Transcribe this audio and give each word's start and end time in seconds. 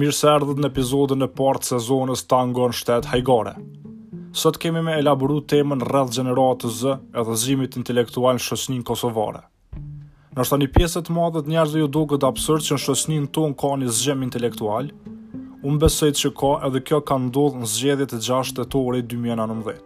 Mirë 0.00 0.14
se 0.16 0.28
erdhët 0.32 0.60
në 0.64 0.68
epizodën 0.70 1.24
e 1.26 1.26
partë 1.38 1.74
sezonës 1.74 2.22
Tango 2.30 2.66
në 2.70 2.76
shtetë 2.78 3.10
hajgare. 3.12 3.50
Sot 4.40 4.56
kemi 4.62 4.80
me 4.86 4.94
elaboru 4.96 5.36
temën 5.52 5.82
rrëdhë 5.84 6.14
gjeneratës 6.16 6.78
zë 6.78 6.94
edhe 7.20 7.34
zimit 7.42 7.76
intelektual 7.76 8.38
në 8.38 8.44
shosnin 8.46 8.84
kosovare. 8.90 9.42
Nështë 10.38 10.58
një 10.62 10.68
pjesët 10.78 11.10
madhët 11.16 11.50
njerëzve 11.52 11.82
ju 11.82 11.90
do 11.98 12.04
këtë 12.14 12.30
apsërë 12.30 12.64
që 12.68 12.78
në 12.78 12.82
shosnin 12.86 13.26
tonë 13.38 13.58
ka 13.62 13.74
një 13.82 13.90
zgjem 13.98 14.22
intelektual, 14.28 14.88
unë 15.68 15.80
besojt 15.84 16.20
që 16.22 16.32
ka 16.44 16.54
edhe 16.70 16.82
kjo 16.88 17.02
ka 17.10 17.20
ndodhë 17.26 17.60
në 17.66 17.70
zgjedit 17.74 18.16
e 18.16 18.22
6 18.30 18.54
të 18.56 18.64
i 19.02 19.04
2019. 19.16 19.76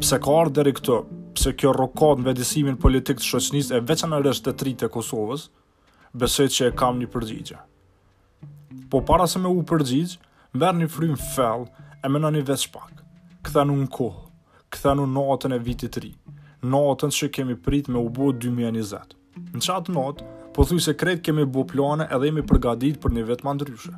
Pse 0.00 0.22
ka 0.24 0.38
arë 0.40 0.54
deri 0.62 0.72
këtë, 0.80 0.98
pse 1.36 1.52
kjo 1.60 1.76
rokat 1.80 2.22
në 2.24 2.30
vedisimin 2.32 2.80
politik 2.86 3.20
të 3.20 3.28
shosnis 3.34 3.68
e 3.70 3.84
veçanërështë 3.92 4.50
të 4.54 4.58
tri 4.62 4.74
të 4.80 4.92
Kosovës, 4.96 5.50
besojt 6.24 6.56
që 6.58 6.66
e 6.70 6.76
kam 6.80 7.02
një 7.04 7.12
përgjigje 7.18 7.60
po 8.90 9.00
para 9.02 9.26
se 9.26 9.38
me 9.38 9.48
u 9.50 9.62
përgjigj, 9.66 10.16
mërë 10.56 10.80
një 10.82 10.88
frymë 10.94 11.20
fell 11.34 11.66
e 12.04 12.10
në 12.10 12.30
një 12.38 12.44
veç 12.48 12.66
pak. 12.74 13.02
Këtha 13.46 13.64
në 13.68 13.76
në 13.82 13.90
kohë, 13.96 14.22
këtha 14.74 14.94
në 14.98 15.06
natën 15.16 15.54
e 15.56 15.60
vitit 15.66 15.98
ri, 16.02 16.14
natën 16.74 17.12
që 17.18 17.28
kemi 17.36 17.56
prit 17.56 17.88
me 17.92 18.00
u 18.00 18.08
bo 18.08 18.30
2020. 18.32 19.16
Në 19.54 19.62
qatë 19.66 19.94
natë, 19.94 20.28
po 20.54 20.64
thuj 20.66 20.80
se 20.86 20.94
kretë 20.98 21.22
kemi 21.28 21.44
bo 21.50 21.64
plane 21.68 22.06
edhe 22.16 22.30
jemi 22.30 22.44
përgadit 22.46 23.00
për 23.02 23.16
një 23.16 23.26
vetë 23.32 23.46
ma 23.48 23.54
ndryshe. 23.58 23.94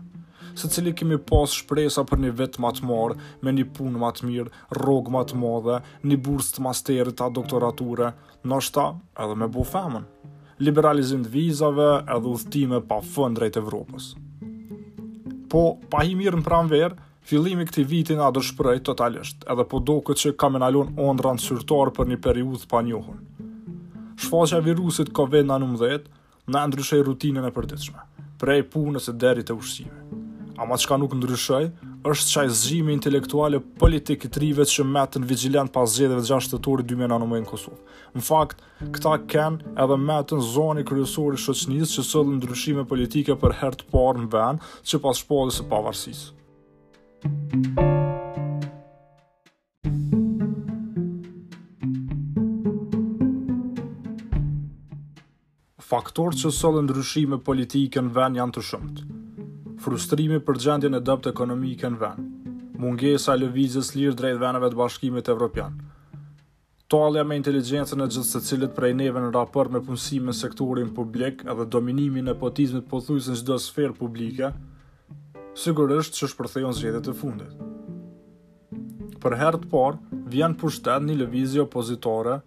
Se 0.57 0.71
cili 0.73 0.95
kemi 0.97 1.19
pas 1.29 1.53
shpresa 1.53 2.01
për 2.09 2.23
një 2.23 2.31
vetë 2.39 2.63
më 2.65 2.71
të 2.79 2.87
marë, 2.89 3.17
me 3.45 3.53
një 3.53 3.67
punë 3.77 4.01
më 4.01 4.11
të 4.17 4.29
mirë, 4.31 4.55
rogë 4.81 5.13
më 5.13 5.25
të 5.29 5.41
madhe, 5.43 5.79
një 6.09 6.17
burs 6.25 6.49
të 6.57 6.65
masterit 6.65 7.19
ta 7.21 7.29
doktorature, 7.29 8.15
nështa 8.49 8.89
edhe 9.25 9.41
me 9.43 9.49
bo 9.57 9.65
femën 9.73 10.09
liberalizim 10.65 11.21
të 11.27 11.33
vizave 11.35 11.89
edhe 12.09 12.31
udhtime 12.33 12.79
pa 12.89 12.97
fën 13.05 13.35
drejt 13.37 13.59
Evropës 13.61 14.15
po 15.57 15.65
pa 15.93 16.05
i 16.05 16.13
mirë 16.19 16.41
në 16.43 16.51
pranverë, 16.51 16.97
Fillimi 17.27 17.65
këti 17.67 17.83
vitin 17.91 18.21
a 18.23 18.29
dërshpërëj 18.31 18.81
totalisht, 18.87 19.41
edhe 19.51 19.65
po 19.71 19.81
do 19.89 19.97
këtë 20.07 20.21
që 20.21 20.31
ka 20.41 20.49
menalon 20.55 20.93
ondra 21.09 21.33
në 21.35 21.43
syrtarë 21.43 21.95
për 21.97 22.11
një 22.13 22.19
periud 22.23 22.67
pa 22.71 22.85
njohën. 22.87 23.17
Shfaqja 24.23 24.61
virusit 24.69 25.11
COVID-19 25.19 26.05
në 26.55 26.63
ndryshej 26.71 27.03
rutinën 27.09 27.49
e 27.49 27.51
përdiqme, 27.57 28.05
prej 28.45 28.61
punës 28.77 29.09
e 29.11 29.17
deri 29.25 29.43
të 29.49 29.57
ushqime. 29.59 30.05
Ama 30.63 30.79
që 30.79 30.93
ka 30.93 31.01
nuk 31.03 31.17
ndryshej, 31.19 31.65
është 32.07 32.31
çaj 32.31 32.45
intelektuale 32.47 32.93
intelektual 32.95 33.57
politikë 33.83 34.29
të 34.29 34.65
që 34.71 34.85
matën 34.87 35.25
vigilant 35.27 35.73
pas 35.75 35.91
zgjedhjeve 35.97 36.23
të 36.23 36.29
gjashtëtorit 36.29 36.87
2019 36.87 37.43
në 37.43 37.49
Kosovë. 37.51 37.79
Në 38.19 38.23
fakt, 38.29 38.61
këta 38.95 39.15
kanë 39.33 39.75
edhe 39.83 39.97
matën 39.99 40.45
zonë 40.53 40.85
kryesore 40.87 41.37
shoqënisë 41.41 41.97
që 41.97 42.05
sollin 42.07 42.39
ndryshime 42.39 42.85
politike 42.91 43.35
për 43.43 43.57
herë 43.63 43.81
të 43.81 43.91
parë 43.91 44.23
në 44.23 44.31
vend 44.31 44.71
që 44.87 45.03
pas 45.03 45.19
shpalljes 45.19 45.59
së 45.59 45.67
pavarësisë. 45.75 46.33
Faktorët 55.91 56.39
që 56.45 56.55
sollin 56.55 56.87
ndryshime 56.87 57.43
politike 57.47 58.07
në 58.07 58.15
vend 58.19 58.43
janë 58.43 58.59
të 58.59 58.67
shumtë 58.71 59.13
frustrimi 59.87 60.41
për 60.43 60.59
gjendje 60.63 60.89
në 60.91 60.99
dëpt 61.07 61.27
ekonomike 61.31 61.87
në 61.95 61.99
vend, 62.01 62.47
mungesa 62.83 63.37
lëvizjes 63.39 63.93
lirë 63.95 64.17
drejt 64.19 64.41
vendeve 64.41 64.71
të 64.73 64.79
bashkimit 64.81 65.29
evropian, 65.31 65.77
talja 66.91 67.23
me 67.25 67.37
inteligencën 67.39 68.03
e 68.03 68.09
gjithë 68.11 68.27
se 68.27 68.41
cilit 68.49 68.73
prej 68.75 68.93
neve 68.99 69.23
në 69.23 69.29
raport 69.37 69.71
me 69.71 69.79
punësimin 69.87 70.33
në 70.33 70.37
sektorin 70.41 70.91
publik 70.97 71.45
edhe 71.47 71.69
dominimin 71.77 72.33
e 72.33 72.35
potizmit 72.41 72.89
pothuajse 72.91 73.37
në 73.37 73.41
çdo 73.45 73.59
sferë 73.63 73.95
publike, 74.01 74.51
sigurisht 75.63 76.19
që 76.19 76.33
shpërthejon 76.35 76.75
zhjetet 76.81 77.07
të 77.07 77.15
fundit. 77.21 77.65
Për 79.23 79.39
herë 79.45 79.61
të 79.63 79.71
parë, 79.77 80.03
vjen 80.35 80.57
për 80.65 80.75
shtet 80.81 81.07
një 81.07 81.21
lëvizje 81.23 81.63
opozitore, 81.69 82.41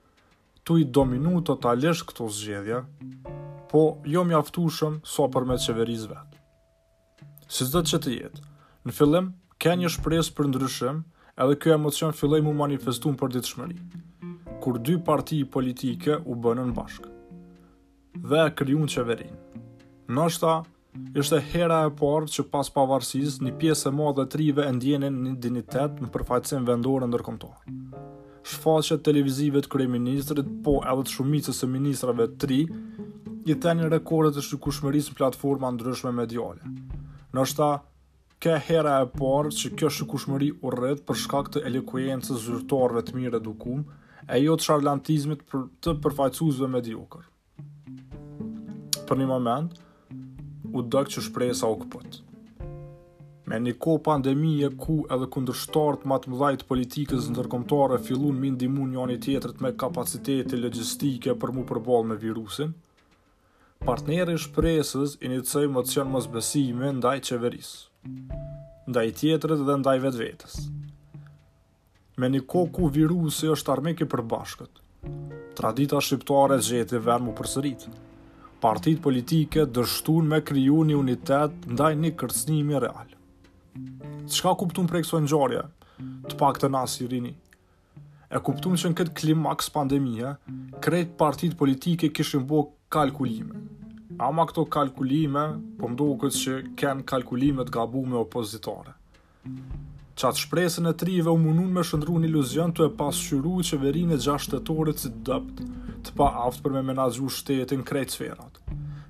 tu 0.67 0.75
i 0.75 0.87
dominu 0.99 1.39
totalisht 1.51 2.03
këto 2.11 2.27
zgjedhja, 2.35 2.83
po 3.71 3.85
jo 4.15 4.25
mjaftushëm 4.27 4.99
sa 5.07 5.13
so 5.21 5.29
për 5.37 5.47
me 5.47 5.55
qeveriz 5.67 6.03
vetë 6.11 6.28
si 7.49 7.65
zdo 7.65 7.81
që 7.81 7.97
të 8.03 8.11
jetë. 8.13 8.41
Në 8.85 8.93
fillim, 8.93 9.29
ke 9.61 9.73
një 9.75 9.89
shpresë 9.95 10.35
për 10.37 10.47
ndryshim, 10.51 10.99
edhe 11.41 11.55
kjo 11.61 11.73
emocion 11.75 12.13
filloi 12.15 12.41
mu 12.45 12.53
manifestu 12.57 13.09
në 13.13 13.19
për 13.19 13.31
ditë 13.35 13.49
shmëri, 13.53 13.77
kur 14.61 14.77
dy 14.85 14.97
parti 15.07 15.39
politike 15.55 16.19
u 16.29 16.35
bënën 16.43 16.75
bashkë 16.77 17.15
dhe 18.29 18.39
e 18.45 18.51
kryun 18.57 18.87
qeverin. 18.89 19.33
ta, 20.39 20.53
ishte 21.15 21.39
hera 21.51 21.77
e 21.87 21.91
parë 22.01 22.27
që 22.35 22.43
pas 22.51 22.69
pavarësis 22.75 23.39
një 23.41 23.51
piesë 23.59 23.89
e 23.89 23.91
madhe 23.93 24.25
trive 24.29 24.67
e 24.67 24.71
ndjenin 24.71 25.17
një 25.23 25.35
dinitet 25.41 26.01
në 26.01 26.07
përfajtësim 26.13 26.65
vendore 26.67 27.07
ndërkomtarë. 27.07 27.95
Shfaqet 28.49 29.03
televizive 29.07 29.61
të 29.61 29.69
kryeministrit, 29.73 30.47
po 30.63 30.81
edhe 30.83 31.03
të 31.07 31.13
shumicës 31.17 31.63
e 31.63 31.67
ministrave 31.69 32.27
të 32.27 32.37
tri, 32.43 32.61
i 33.45 33.55
tenin 33.63 33.89
rekordet 33.93 34.37
e 34.37 34.43
shukushmëris 34.49 35.09
në 35.11 35.15
platforma 35.17 35.71
ndryshme 35.77 36.11
mediale. 36.11 36.65
Nështë 37.35 37.57
ta, 37.59 37.65
ke 38.41 38.55
hera 38.69 38.95
e 39.03 39.07
parë 39.13 39.49
që 39.57 39.69
kjo 39.79 39.89
shikushmëri 39.93 40.47
u 40.65 40.71
rrët 40.73 41.01
për 41.09 41.17
shkak 41.25 41.49
të 41.53 41.61
elekuencës 41.69 42.45
zyrtarëve 42.45 43.03
të 43.09 43.17
mirë 43.17 43.39
edukum, 43.43 43.81
e 44.33 44.39
jo 44.41 44.55
të 44.59 44.65
sharlantizmit 44.69 45.43
për 45.51 45.65
të 45.87 45.93
përfajcuzve 46.05 46.69
me 46.77 46.81
Për 49.09 49.17
një 49.17 49.25
moment, 49.29 49.69
u 50.77 50.81
dëk 50.93 51.07
që 51.13 51.21
shprej 51.27 51.49
e 51.49 51.53
sa 51.57 51.67
okëpët. 51.73 52.09
Me 53.49 53.57
një 53.65 53.73
ko 53.81 53.95
pandemije 54.07 54.67
ku 54.83 54.97
edhe 55.15 55.25
kundërshtartë 55.33 56.05
matë 56.11 56.29
mëdhajtë 56.29 56.65
politikës 56.69 57.29
në 57.31 57.35
tërkomtare 57.39 57.97
fillun 58.07 58.37
mindimun 58.43 58.93
një 58.93 59.01
anë 59.03 59.15
i 59.17 59.21
tjetërit 59.25 59.63
me 59.65 59.71
kapacitetit 59.81 60.59
logistike 60.61 61.33
për 61.41 61.53
mu 61.57 61.65
përbol 61.71 62.05
me 62.11 62.19
virusin, 62.21 62.75
Partneri 63.79 64.33
shpresës 64.37 65.13
i 65.23 65.29
një 65.31 65.39
më 65.75 65.81
të 65.87 66.03
mos 66.07 66.25
besime 66.33 66.89
ndaj 66.97 67.15
qeveris, 67.27 67.69
ndaj 68.91 69.03
tjetërët 69.19 69.61
dhe 69.67 69.75
ndaj 69.79 69.93
vetë 70.05 70.19
vetës. 70.19 70.55
Me 72.19 72.27
një 72.33 72.41
koku 72.55 72.89
virusi 72.97 73.47
është 73.55 73.71
armiki 73.75 74.03
përbashkët. 74.11 74.83
Tradita 75.59 76.01
shqiptare 76.03 76.57
e 76.81 76.99
venë 77.07 77.25
më 77.29 77.35
përsërit. 77.39 77.81
Partit 78.65 78.99
politike 79.07 79.63
dështun 79.79 80.27
me 80.33 80.41
kryu 80.43 80.83
një 80.89 80.97
unitet 80.99 81.53
ndaj 81.73 81.93
një 82.03 82.11
kërcnimi 82.19 82.81
real. 82.83 83.07
Qka 84.27 84.53
kuptum 84.59 84.91
prej 84.91 85.05
ekso 85.07 85.21
gjarja, 85.23 85.63
të 86.27 86.33
pak 86.41 86.59
të 86.59 86.67
nasi 86.75 87.07
rini? 87.07 87.31
E 88.29 88.37
kuptum 88.45 88.75
që 88.77 88.91
në 88.91 88.97
këtë 88.99 89.15
klimaks 89.21 89.71
pandemija, 89.73 90.35
krejt 90.83 91.15
partit 91.17 91.55
politike 91.57 92.11
kishën 92.11 92.43
bëhë 92.51 92.67
kalkulime. 92.89 93.55
Ama 94.19 94.43
këto 94.49 94.63
kalkulime, 94.73 95.43
po 95.79 95.89
më 95.91 95.97
duke 96.01 96.25
këtë 96.27 96.39
që 96.43 96.55
kënë 96.81 97.05
kalkulimet 97.11 97.69
gabume 97.73 98.17
opozitare. 98.19 98.95
Qatë 100.19 100.41
shpresën 100.43 100.89
e 100.89 100.93
trive 100.99 101.31
u 101.31 101.37
munun 101.39 101.69
me 101.75 101.85
shëndru 101.87 102.17
një 102.19 102.27
iluzion 102.31 102.73
të 102.75 102.89
e 102.89 102.93
pasqyru 103.01 103.53
i 103.61 103.67
qeverin 103.69 104.11
e 104.15 104.17
gjashtetore 104.25 104.95
si 104.99 105.11
dëpt, 105.29 105.61
të 106.07 106.15
pa 106.19 106.31
aftë 106.49 106.65
për 106.65 106.75
me 106.77 106.83
menazhu 106.89 107.29
shtetin 107.35 107.85
krejtë 107.91 108.17
sferat. 108.17 108.57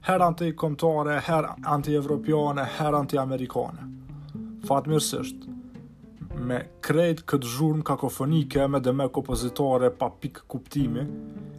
Her 0.09 0.23
anti-komtare, 0.27 1.15
her 1.29 1.47
anti-evropiane, 1.77 2.67
her 2.77 2.99
anti-amerikane. 2.99 3.87
Fatë 4.69 4.93
mirësishtë, 4.93 5.58
me 6.39 6.59
krejt 6.85 7.23
këtë 7.29 7.49
zhurmë 7.55 7.85
kakofonike 7.87 8.67
me 8.71 8.79
dëme 8.83 9.09
kompozitore 9.15 9.89
pa 9.91 10.07
pikë 10.21 10.45
kuptimi, 10.51 11.03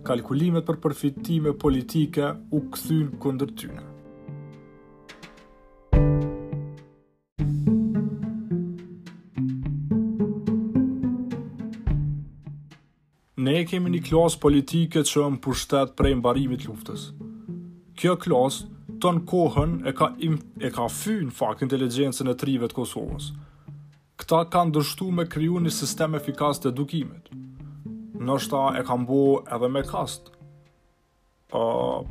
kalkulimet 0.07 0.67
për 0.67 0.79
përfitime 0.85 1.55
politike 1.65 2.31
u 2.57 2.63
këthyn 2.75 3.13
këndër 3.23 3.55
tyne. 3.61 3.87
Ne 13.45 13.63
kemi 13.67 13.93
një 13.95 14.03
klasë 14.11 14.39
politike 14.41 15.05
që 15.11 15.29
më 15.35 15.41
pushtet 15.45 15.95
prej 15.99 16.15
mbarimit 16.21 16.65
luftës. 16.69 17.11
Kjo 17.99 18.15
klasë, 18.21 18.67
ton 19.01 19.23
kohën 19.29 19.79
e 19.89 19.93
ka, 19.97 20.11
im, 20.25 20.37
e 20.61 20.69
ka 20.73 20.87
fy 20.93 21.19
në 21.25 21.33
fakt 21.37 21.65
inteligencën 21.65 22.29
e 22.29 22.35
trive 22.41 22.69
të 22.69 22.77
Kosovës, 22.77 23.31
Këta 24.21 24.41
kanë 24.53 24.75
dështu 24.77 25.07
me 25.17 25.25
kryu 25.33 25.57
një 25.65 25.71
sistem 25.73 26.17
efikas 26.19 26.59
të 26.61 26.69
edukimit. 26.75 27.31
Nështë 28.29 28.51
ta 28.53 28.65
e 28.77 28.83
kam 28.89 29.07
bo 29.09 29.21
edhe 29.57 29.71
me 29.73 29.81
kast. 29.91 30.27
Uh, 31.61 32.03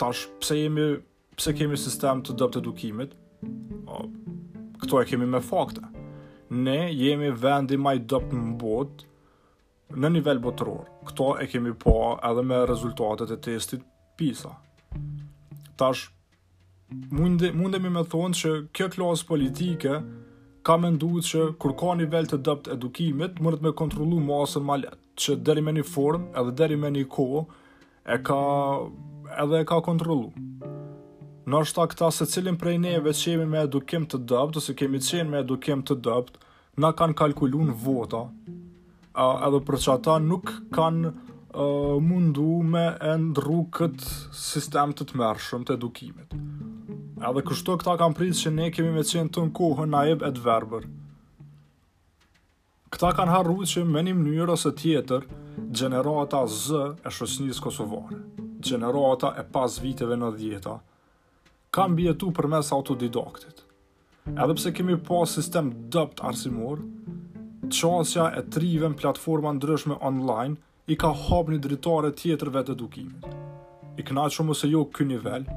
tash, 0.00 0.22
pse, 0.40 0.56
jemi, 0.62 0.86
pse 1.36 1.52
kemi 1.58 1.76
sistem 1.78 2.22
të 2.24 2.38
dëpt 2.40 2.56
edukimit? 2.62 3.12
Uh, 3.44 4.06
këto 4.80 5.02
e 5.02 5.08
kemi 5.12 5.28
me 5.34 5.42
fakte. 5.44 5.84
Ne 6.56 6.78
jemi 6.94 7.28
vendi 7.44 7.76
maj 7.82 7.98
dëpt 8.14 8.32
në 8.40 8.56
bot, 8.62 9.04
në 9.92 10.14
nivel 10.16 10.40
botëror. 10.46 10.86
Këto 11.10 11.30
e 11.44 11.50
kemi 11.52 11.76
po 11.84 11.92
edhe 12.30 12.46
me 12.48 12.62
rezultatet 12.70 13.36
e 13.36 13.42
testit 13.48 13.84
pisa. 14.16 14.54
Tash, 15.76 16.08
mundemi 17.18 17.92
me 17.98 18.06
thonë 18.16 18.40
që 18.40 18.56
kjo 18.76 18.94
klasë 18.96 19.28
politike 19.28 20.00
ka 20.66 20.74
me 20.82 20.88
nduhet 20.90 21.26
që 21.28 21.40
kur 21.62 21.74
ka 21.78 21.92
nivell 21.94 22.26
të 22.30 22.40
dëpt 22.46 22.68
edukimit, 22.74 23.36
mërët 23.44 23.62
me 23.62 23.70
kontrolu 23.80 24.16
më 24.26 24.38
asën 24.44 24.64
ma 24.66 24.74
let, 24.82 24.96
që 25.22 25.36
deri 25.48 25.62
me 25.62 25.70
një 25.76 25.84
form, 25.92 26.24
edhe 26.40 26.54
deri 26.60 26.78
me 26.82 26.90
një 26.94 27.04
ko, 27.14 27.26
e 28.14 28.16
ka, 28.28 28.38
edhe 29.44 29.60
e 29.62 29.68
ka 29.70 29.78
kontrolu. 29.90 30.32
Në 31.46 31.60
ta 31.76 31.86
këta 31.92 32.08
se 32.10 32.26
cilin 32.32 32.58
prej 32.58 32.74
neve 32.82 33.14
që 33.14 33.34
jemi 33.36 33.46
me 33.52 33.62
edukim 33.62 34.08
të 34.10 34.24
dëpt, 34.32 34.58
ose 34.62 34.74
kemi 34.80 34.98
qenë 35.08 35.30
me 35.36 35.42
edukim 35.44 35.86
të 35.86 36.00
dëpt, 36.08 36.42
na 36.82 36.90
kanë 36.98 37.18
kalkulun 37.22 37.70
vota, 37.86 38.24
a, 39.22 39.26
edhe 39.46 39.62
për 39.70 39.78
që 39.86 39.94
ata 40.00 40.18
nuk 40.30 40.50
kanë 40.74 41.14
mundu 42.04 42.50
me 42.74 42.88
e 43.00 43.14
ndru 43.22 43.62
këtë 43.78 44.16
sistem 44.44 44.92
të 44.98 45.06
të 45.12 45.22
mërshëm 45.22 45.64
të 45.66 45.78
edukimit. 45.78 46.34
Edhe 47.16 47.40
kështu 47.48 47.74
këta 47.80 47.94
kanë 48.00 48.14
pritë 48.18 48.36
që 48.38 48.50
ne 48.52 48.64
kemi 48.76 48.90
me 48.92 49.02
qenë 49.08 49.30
të 49.32 49.42
në 49.46 49.52
kohën 49.56 49.88
na 49.88 50.02
e 50.10 50.16
të 50.20 50.42
verbër. 50.46 50.82
Këta 52.92 53.12
kanë 53.16 53.32
harru 53.32 53.54
që 53.70 53.84
me 53.88 54.02
një 54.04 54.12
mënyrë 54.18 54.52
ose 54.52 54.72
tjetër, 54.76 55.22
generata 55.80 56.42
zë 56.52 56.82
e 57.08 57.12
shosnisë 57.16 57.62
Kosovare, 57.64 58.18
generata 58.68 59.30
e 59.40 59.46
pas 59.54 59.78
viteve 59.80 60.18
në 60.20 60.28
djeta, 60.36 60.74
kanë 61.72 61.96
bjetu 62.02 62.32
për 62.36 62.48
mes 62.52 62.68
autodidaktit. 62.76 63.62
Edhe 64.36 64.56
pse 64.58 64.72
kemi 64.76 64.98
pa 65.08 65.22
sistem 65.30 65.70
dëpt 65.96 66.20
arsimor, 66.20 66.82
qasja 67.72 68.26
e 68.36 68.42
trive 68.52 68.92
në 68.92 69.00
platforma 69.00 69.54
ndryshme 69.56 69.96
online 70.10 70.60
i 70.92 71.00
ka 71.00 71.14
hap 71.22 71.48
një 71.48 71.62
dritare 71.64 72.12
tjetër 72.12 72.52
vetë 72.60 72.76
edukimit. 72.76 73.30
I 73.96 74.04
knaqëm 74.04 74.52
ose 74.52 74.68
jo 74.68 74.84
kë 74.92 75.08
nivel, 75.14 75.48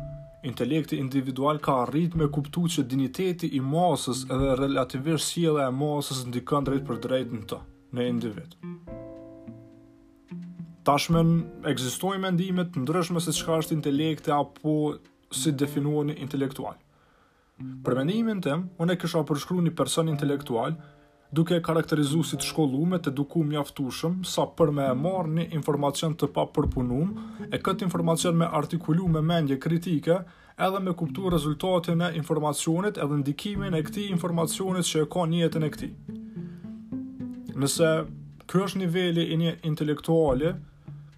Intelekti 0.42 0.98
individual 0.98 1.58
ka 1.60 1.74
arrit 1.84 2.14
me 2.16 2.30
kuptu 2.36 2.62
që 2.74 2.86
digniteti 2.88 3.48
i 3.58 3.60
masës 3.60 4.22
edhe 4.32 4.54
relativisht 4.60 5.34
sjela 5.34 5.66
e 5.68 5.74
masës 5.76 6.22
ndikën 6.32 6.68
drejt 6.70 6.86
për 6.88 7.00
drejt 7.06 7.34
në 7.36 7.42
të, 7.52 7.58
në 7.98 8.06
individ. 8.14 8.54
Tashmen, 10.88 11.34
egzistoj 11.74 12.14
me 12.24 12.32
ndimet 12.38 12.78
në 12.80 12.86
ndryshme 12.86 13.20
se 13.22 13.36
qka 13.36 13.58
është 13.64 13.76
intelekti 13.76 14.32
apo 14.38 14.78
si 15.42 15.52
definuoni 15.60 16.16
intelektual. 16.24 16.78
Për 17.84 18.00
mendimin 18.00 18.40
tem, 18.46 18.64
unë 18.82 18.96
e 18.96 19.00
kisha 19.02 19.26
përshkru 19.30 19.60
një 19.66 19.76
person 19.76 20.08
intelektual 20.10 20.80
duke 21.32 21.60
karakterizu 21.62 22.24
si 22.26 22.38
të 22.40 22.48
shkollume 22.50 22.98
të 23.06 23.12
duku 23.14 23.44
mjaftushëm 23.46 24.22
sa 24.26 24.48
për 24.58 24.72
me 24.74 24.86
e 24.90 24.94
marë 24.98 25.34
një 25.36 25.44
informacion 25.58 26.16
të 26.18 26.30
pa 26.34 26.48
përpunum 26.56 27.12
e 27.54 27.60
këtë 27.66 27.86
informacion 27.86 28.38
me 28.40 28.48
artikulu 28.60 29.06
me 29.16 29.22
mendje 29.22 29.60
kritike 29.66 30.16
edhe 30.68 30.80
me 30.86 30.94
kuptu 31.02 31.30
rezultatin 31.30 32.02
e 32.08 32.16
informacionit 32.22 32.98
edhe 33.04 33.20
ndikimin 33.22 33.78
e 33.78 33.84
këti 33.90 34.08
informacionit 34.16 34.90
që 34.90 35.04
e 35.06 35.10
ka 35.16 35.28
njëtën 35.34 35.68
e 35.68 35.70
këti. 35.76 35.92
Nëse 37.60 37.92
kjo 38.50 38.64
është 38.66 38.82
nivelli 38.82 39.28
i 39.36 39.40
një 39.44 39.56
intelektuali, 39.72 40.56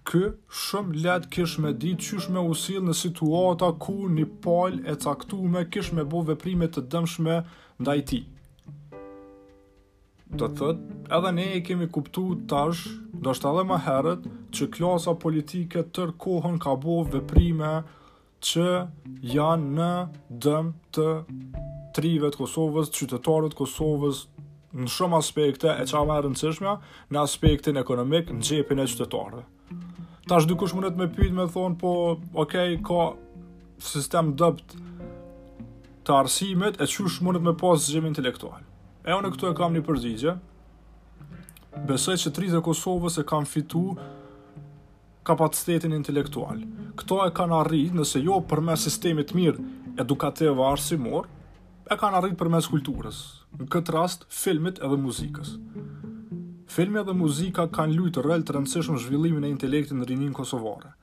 Ky 0.02 0.18
shumë 0.50 0.96
let 1.04 1.28
kish 1.30 1.60
me 1.62 1.70
ditë 1.78 2.02
që 2.02 2.16
shme 2.24 2.42
usilë 2.52 2.88
në 2.88 2.94
situata 3.00 3.68
ku 3.84 4.08
një 4.10 4.24
palë 4.42 4.80
e 4.92 4.96
caktume 5.04 5.62
kish 5.70 5.92
me 5.94 6.02
bove 6.02 6.34
primit 6.42 6.74
të 6.74 6.82
dëmshme 6.90 7.36
ndajti. 7.78 8.24
Do 10.32 10.46
të 10.48 10.54
thot, 10.58 10.78
edhe 11.12 11.30
ne 11.36 11.42
e 11.58 11.60
kemi 11.66 11.86
kuptu 11.92 12.22
tash, 12.48 12.86
do 13.24 13.34
shtë 13.36 13.48
edhe 13.50 13.64
më 13.70 13.78
herët, 13.86 14.28
që 14.56 14.68
klasa 14.76 15.12
politike 15.24 15.82
tërë 15.96 16.14
kohën 16.24 16.54
ka 16.64 16.72
bo 16.80 16.94
veprime 17.04 17.72
që 18.48 18.64
janë 19.34 19.74
në 19.74 19.90
dëm 20.46 20.70
të 20.96 21.08
trive 21.98 22.30
të 22.32 22.40
Kosovës, 22.40 22.88
qytetarët 22.96 23.58
Kosovës, 23.60 24.22
në 24.72 24.88
shumë 24.96 25.20
aspekte 25.20 25.76
e 25.76 25.84
qa 25.92 26.02
më 26.08 26.18
rëndësishme, 26.24 26.74
në 27.12 27.22
aspektin 27.26 27.80
ekonomik, 27.84 28.32
në 28.38 28.48
gjepin 28.48 28.80
e 28.80 28.88
qytetarëve. 28.88 29.44
Ta 30.28 30.40
është 30.40 30.54
dykush 30.54 30.76
mundet 30.78 30.96
me 31.02 31.10
pyjt 31.18 31.36
me 31.36 31.44
thonë, 31.52 31.76
po, 31.84 31.92
okej, 32.46 32.78
okay, 32.78 32.80
ka 32.80 33.88
sistem 33.92 34.32
dëpt 34.40 34.76
të 36.08 36.18
arsimit, 36.22 36.80
e 36.80 36.88
qush 36.88 37.20
mundet 37.28 37.44
me 37.44 37.52
pas 37.66 37.90
gjemi 37.92 38.08
intelektual. 38.14 38.62
E 39.02 39.10
unë 39.16 39.32
këtu 39.34 39.48
e 39.50 39.54
kam 39.58 39.72
një 39.74 39.80
përgjigje. 39.86 40.32
Besoj 41.88 42.14
që 42.22 42.30
tri 42.36 42.50
të 42.52 42.60
Kosovës 42.62 43.16
e 43.18 43.24
kam 43.26 43.46
fitu 43.50 43.80
kapacitetin 45.26 45.94
intelektual. 45.96 46.60
Këto 47.00 47.18
e 47.26 47.32
kanë 47.34 47.58
arrit 47.64 47.96
nëse 47.98 48.22
jo 48.22 48.38
përmes 48.50 48.84
sistemit 48.86 49.32
mirë 49.34 49.64
edukativ 50.04 50.60
arsimor, 50.62 51.26
e 51.90 51.96
kanë 51.98 52.20
arrit 52.20 52.38
përmes 52.38 52.68
kulturës, 52.70 53.18
në 53.58 53.66
këtë 53.74 53.94
rast 53.96 54.26
filmit 54.32 54.78
edhe 54.84 54.98
muzikës. 55.02 55.56
Filmi 56.72 57.00
edhe 57.02 57.12
muzika 57.16 57.66
kanë 57.74 57.96
luajtur 57.98 58.24
rol 58.26 58.36
rëllë 58.36 58.48
të 58.48 58.54
rëndësishëm 58.56 59.00
zhvillimin 59.02 59.44
e 59.44 59.50
intelektit 59.56 59.98
në 59.98 60.06
rinin 60.12 60.36
kosovare. 60.38 60.94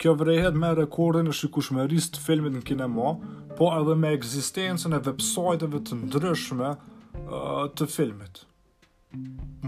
Kjo 0.00 0.16
vërehet 0.18 0.56
me 0.58 0.72
rekordin 0.74 1.28
e 1.30 1.36
shikushmërisë 1.36 2.16
të 2.16 2.24
filmit 2.24 2.56
në 2.56 2.64
kinema, 2.70 3.12
po 3.60 3.68
edhe 3.76 3.94
me 4.02 4.14
ekzistencën 4.16 4.96
e 4.96 5.02
websajteve 5.06 5.84
të 5.86 6.00
ndryshme 6.06 6.72
të 7.78 7.86
filmit. 7.88 8.42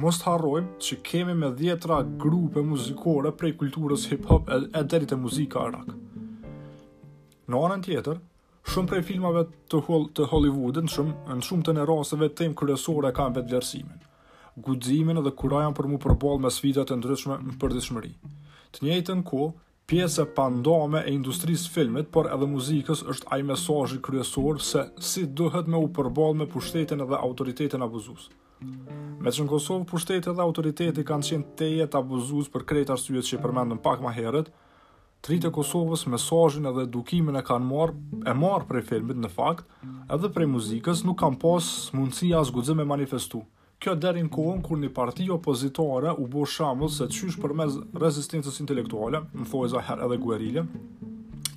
Mos 0.01 0.19
të 0.21 0.29
harrojmë 0.29 0.79
që 0.85 0.97
kemi 1.09 1.35
me 1.41 1.51
dhjetra 1.59 1.99
grupe 2.25 2.63
muzikore 2.65 3.33
prej 3.41 3.53
kulturës 3.61 4.07
hip-hop 4.11 4.49
e 4.55 4.83
derit 4.83 5.13
e 5.13 5.19
muzika 5.21 5.65
arak. 5.69 5.91
Në 7.49 7.61
anën 7.61 7.83
tjetër, 7.85 8.21
shumë 8.73 8.89
prej 8.93 9.03
filmave 9.13 9.43
të, 9.71 9.81
hol 9.89 10.07
të 10.17 10.29
Hollywoodin, 10.31 10.89
shumë, 10.89 11.15
në 11.39 11.45
shumë 11.49 11.67
të 11.69 11.75
nërasëve 11.79 12.31
të 12.31 12.41
tem 12.43 12.55
kërësore 12.57 13.13
kam 13.17 13.37
vetë 13.37 13.53
vjersimin, 13.53 13.99
gudzimin 14.65 15.21
dhe 15.27 15.35
kurajan 15.41 15.77
për 15.77 15.91
mu 15.93 16.01
përbol 16.05 16.41
me 16.45 16.53
svitat 16.57 16.93
e 16.93 16.97
ndryshme 17.01 17.39
më 17.49 17.59
përdi 17.63 18.15
Të 18.75 18.83
njëjtën 18.83 19.21
në 19.21 19.29
kohë, 19.29 19.51
pjesë 19.91 20.23
e 20.25 20.33
pandome 20.37 21.03
e 21.05 21.13
industrisë 21.13 21.71
filmit, 21.75 22.09
por 22.15 22.29
edhe 22.33 22.47
muzikës 22.49 23.03
është 23.13 23.29
ai 23.35 23.43
mesazhi 23.45 23.99
kryesor 24.07 24.61
se 24.65 24.85
si 25.05 25.25
duhet 25.27 25.69
me 25.69 25.77
u 25.85 25.91
përball 25.97 26.37
me 26.41 26.47
pushtetin 26.49 27.05
edhe 27.05 27.19
autoritetin 27.29 27.85
abuzues. 27.85 28.31
Me 28.65 29.33
që 29.33 29.45
në 29.45 29.51
Kosovë, 29.51 29.85
pushtetit 29.91 30.31
dhe 30.33 30.45
autoriteti 30.45 31.05
kanë 31.05 31.29
qenë 31.33 31.51
tejet 31.61 31.93
të 31.93 32.01
abuzus 32.01 32.49
për 32.55 32.65
krejt 32.71 32.93
arsyet 32.95 33.29
që 33.29 33.37
i 33.39 33.43
përmendën 33.45 33.83
pak 33.85 34.01
ma 34.05 34.13
herët, 34.17 34.49
tritë 35.25 35.51
e 35.51 35.53
Kosovës 35.57 36.07
mesajën 36.13 36.71
edhe 36.71 36.85
edukimin 36.89 37.37
e 37.41 37.45
kanë 37.45 37.69
marë, 37.69 37.99
e 38.31 38.35
marë 38.41 38.69
prej 38.69 38.85
filmit 38.89 39.21
në 39.21 39.33
fakt, 39.37 39.69
edhe 40.13 40.33
prej 40.33 40.49
muzikës 40.57 41.05
nuk 41.09 41.21
kanë 41.21 41.41
pas 41.45 41.69
mundësia 41.93 42.41
as 42.41 42.55
manifestu. 42.85 43.45
Kjo 43.83 43.95
deri 43.99 44.23
në 44.25 44.31
kohën 44.33 44.61
kur 44.65 44.79
një 44.81 44.91
parti 44.95 45.27
opozitore 45.35 46.13
u 46.19 46.25
bo 46.31 46.45
shamës 46.49 47.01
se 47.01 47.09
qysh 47.11 47.37
për 47.43 47.53
mes 47.59 47.77
rezistencës 48.01 48.61
intelektuale, 48.63 49.21
në 49.35 49.47
thoi 49.51 49.69
zaher 49.73 50.01
edhe 50.07 50.19
guerilje, 50.23 50.63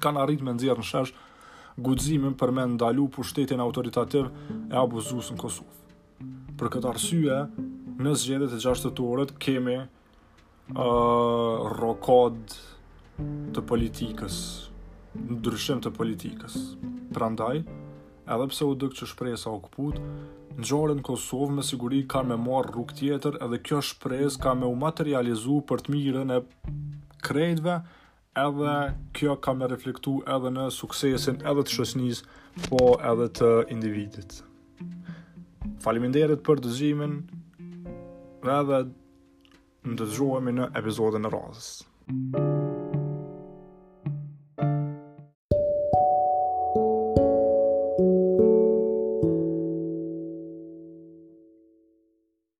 kanë 0.04 0.24
arrit 0.24 0.44
me 0.44 0.54
nëzirë 0.56 0.82
në 0.82 0.88
shesh 0.90 1.14
guzimin 1.86 2.34
për 2.40 2.52
me 2.58 2.66
ndalu 2.74 3.08
pushtetin 3.18 3.62
autoritativ 3.64 4.32
e 4.72 4.80
abuzus 4.82 5.30
në 5.36 5.40
Kosovë. 5.44 5.84
Për 6.58 6.72
këtë 6.74 6.90
arsye, 6.92 7.40
në 8.02 8.14
zgjedit 8.18 8.54
e 8.58 8.62
gjashtetorët 8.64 9.36
kemi 9.44 9.78
uh, 9.86 11.78
rokod 11.78 12.40
të 13.54 13.64
politikës, 13.72 14.38
ndryshim 15.38 15.82
të 15.86 15.94
politikës. 15.98 16.58
Prandaj, 17.16 17.60
ndaj, 17.64 17.84
edhe 18.36 18.48
pse 18.52 18.66
u 18.68 18.76
dëkë 18.82 18.98
që 19.00 19.08
shpresa 19.12 19.52
u 19.56 19.60
këput, 19.64 20.00
në 20.58 20.66
gjarën 20.70 21.02
Kosovë 21.08 21.56
me 21.58 21.64
siguri 21.66 22.02
ka 22.12 22.22
me 22.28 22.38
marr 22.48 22.70
rrugë 22.74 22.98
tjetër 23.00 23.38
edhe 23.46 23.60
kjo 23.70 23.80
shpresë 23.92 24.42
ka 24.44 24.56
me 24.60 24.68
u 24.68 24.76
materializu 24.86 25.62
për 25.70 25.86
të 25.86 25.96
mirën 25.96 26.34
e 26.38 26.42
krejtve 27.28 27.78
edhe 28.44 28.76
kjo 29.20 29.38
ka 29.48 29.56
me 29.60 29.70
reflektu 29.74 30.18
edhe 30.36 30.52
në 30.58 30.68
suksesin 30.80 31.40
edhe 31.52 31.64
të 31.70 31.76
shosnis 31.78 32.24
po 32.68 32.82
edhe 33.14 33.30
të 33.40 33.52
individit. 33.78 34.42
Faliminderit 35.84 36.44
për 36.48 36.64
dëzimin 36.68 37.18
edhe 38.60 38.84
në 39.88 40.54
në 40.60 40.72
episodën 40.82 41.26
e 41.26 41.30
razës. 41.38 41.72
Thank 42.08 42.38
you. 42.38 42.57